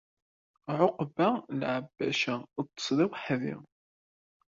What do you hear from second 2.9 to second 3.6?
d aweḥdi.